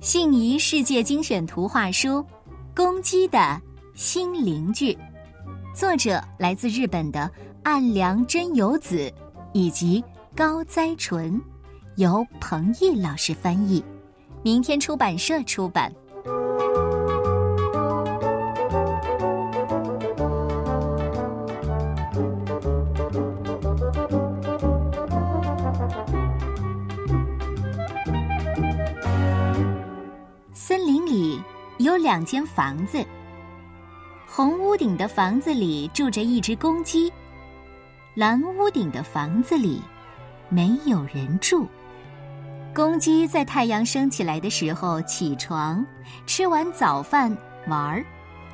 [0.00, 2.08] 信宜世界精选图画书
[2.74, 3.60] 《公鸡的
[3.94, 4.92] 新邻居》，
[5.74, 7.30] 作者来自日本的
[7.62, 9.12] 岸良真由子
[9.52, 10.02] 以及
[10.34, 11.40] 高哉纯，
[11.96, 13.84] 由彭毅老师翻译，
[14.42, 15.92] 明天出版社出版。
[32.12, 33.02] 两间房子，
[34.26, 37.10] 红屋顶的房子里住着一只公鸡，
[38.12, 39.80] 蓝屋顶的房子里
[40.50, 41.66] 没有人住。
[42.74, 45.82] 公鸡在太阳升起来的时候起床，
[46.26, 47.34] 吃完早饭
[47.66, 48.04] 玩儿，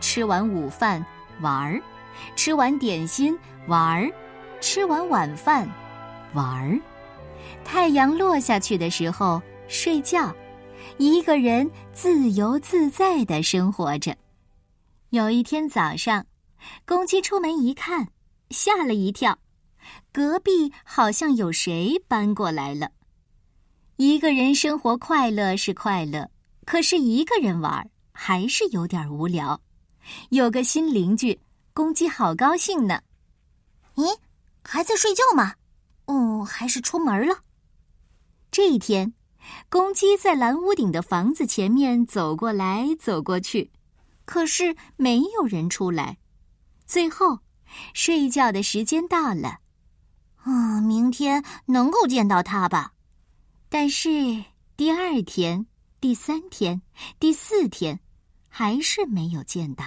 [0.00, 1.06] 吃完午饭
[1.40, 1.80] 玩儿，
[2.34, 4.10] 吃完点心玩儿，
[4.60, 5.64] 吃完晚饭
[6.32, 6.76] 玩儿。
[7.64, 10.34] 太阳落下去的时候睡觉。
[10.98, 14.16] 一个人自由自在的生活着。
[15.10, 16.26] 有一天早上，
[16.84, 18.08] 公鸡出门一看，
[18.50, 19.38] 吓了一跳，
[20.12, 22.90] 隔壁好像有谁搬过来了。
[23.96, 26.28] 一个人生活快乐是快乐，
[26.64, 29.60] 可是一个人玩还是有点无聊。
[30.30, 31.38] 有个新邻居，
[31.72, 33.00] 公鸡好高兴呢。
[33.94, 34.16] 咦，
[34.62, 35.54] 还在睡觉吗？
[36.06, 37.38] 哦，还是出门了。
[38.50, 39.12] 这一天。
[39.68, 43.70] 公鸡在蓝屋顶的房子前面走过来走过去，
[44.24, 46.18] 可是没有人出来。
[46.86, 47.38] 最后，
[47.92, 49.58] 睡觉的时间到了，
[50.42, 52.92] 啊，明天能够见到他吧？
[53.68, 54.44] 但是
[54.76, 55.66] 第二天、
[56.00, 56.80] 第三天、
[57.18, 57.98] 第四天，
[58.48, 59.84] 还是没有见到。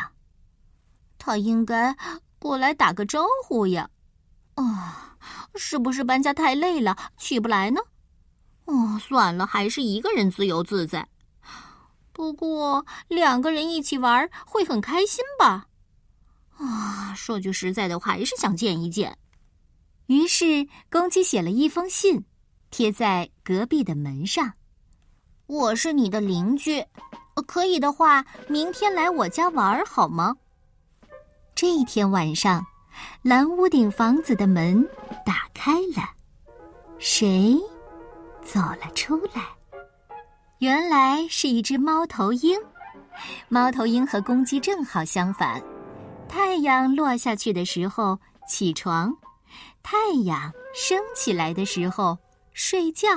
[1.17, 1.95] 他应该
[2.39, 3.89] 过来打个招呼呀。
[4.55, 5.17] 啊，
[5.55, 7.79] 是不是搬家太累了，起不来呢？
[8.67, 11.07] 哦，算了，还是一个人自由自在。
[12.11, 15.67] 不过两个人一起玩会很开心吧？
[16.57, 19.17] 啊，说句实在的，我还是想见一见。
[20.07, 22.25] 于是公鸡写了一封信，
[22.69, 24.53] 贴在隔壁的门上。
[25.45, 26.85] 我是你的邻居，
[27.45, 30.35] 可以的话，明天来我家玩好吗？
[31.55, 32.65] 这一天晚上，
[33.21, 34.85] 蓝屋顶房子的门
[35.25, 36.09] 打开了，
[36.99, 37.57] 谁？
[38.47, 39.43] 走了出来，
[40.59, 42.57] 原来是一只猫头鹰。
[43.49, 45.61] 猫头鹰和公鸡正好相反，
[46.29, 49.13] 太阳落下去的时候起床，
[49.83, 52.17] 太阳升起来的时候
[52.53, 53.09] 睡觉。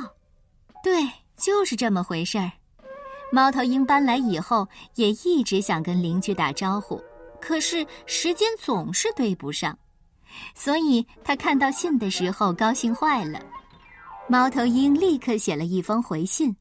[0.82, 2.50] 对，就是这么回事儿。
[3.30, 7.00] 猫头鹰搬来以后，也一直想跟邻居打招呼，
[7.40, 9.78] 可是时间总是对不上，
[10.56, 13.40] 所以他看到信的时候高兴坏了。
[14.30, 16.54] 猫头鹰立刻写了一封回信：“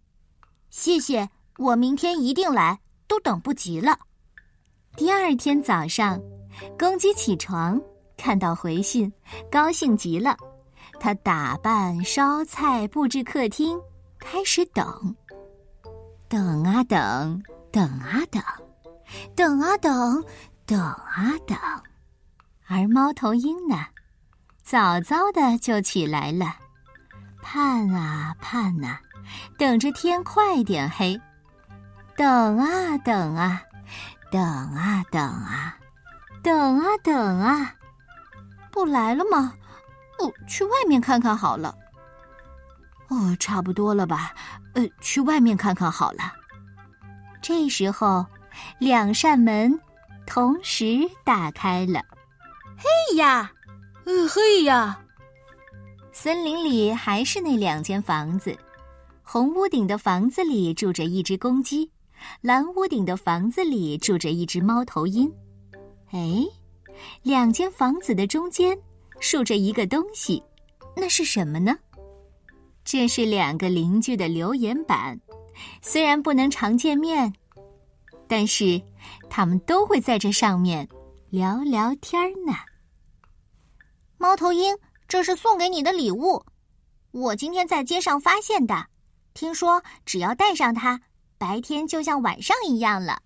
[0.71, 3.95] 谢谢，我明天一定来，都等不及了。”
[4.97, 6.19] 第二天早上，
[6.79, 7.79] 公鸡起床，
[8.17, 9.13] 看到回信，
[9.51, 10.35] 高兴极了。
[10.99, 13.79] 他打扮、烧菜、布置客厅，
[14.17, 15.15] 开始等。
[16.27, 17.39] 等啊等，
[17.71, 18.41] 等啊等，
[19.35, 20.25] 等啊等，
[20.65, 21.55] 等啊等。
[22.65, 23.85] 而猫头鹰呢，
[24.63, 26.55] 早早的就起来了。
[27.41, 28.97] 盼啊盼呐，
[29.57, 31.19] 等着天快点黑，
[32.15, 33.61] 等啊等啊，
[34.31, 35.77] 等啊等啊，
[36.43, 37.75] 等啊等啊，
[38.71, 39.53] 不来了吗？
[40.19, 41.75] 哦，去外面看看好了。
[43.07, 44.33] 哦，差不多了吧？
[44.73, 46.33] 呃，去外面看看好了。
[47.41, 48.25] 这时候，
[48.77, 49.79] 两扇门
[50.27, 52.03] 同时打开了。
[52.77, 53.51] 嘿呀，
[54.05, 54.99] 呃，嘿呀。
[56.21, 58.53] 森林里还是那两间房子，
[59.23, 61.89] 红屋顶的房子里住着一只公鸡，
[62.41, 65.31] 蓝屋顶的房子里住着一只猫头鹰。
[66.11, 66.43] 哎，
[67.23, 68.77] 两间房子的中间
[69.21, 70.43] 竖着一个东西，
[70.93, 71.73] 那是什么呢？
[72.83, 75.17] 这是两个邻居的留言板，
[75.81, 77.33] 虽然不能常见面，
[78.27, 78.81] 但是
[79.29, 80.85] 他们都会在这上面
[81.29, 82.51] 聊聊天呢。
[84.17, 84.75] 猫头鹰。
[85.09, 86.45] 这是送给你的礼物，
[87.09, 88.85] 我今天在街上发现的。
[89.33, 91.01] 听说只要带上它，
[91.39, 93.23] 白天就像晚上一样了。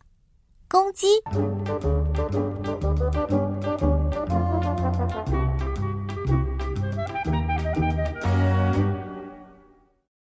[0.69, 1.07] 公鸡。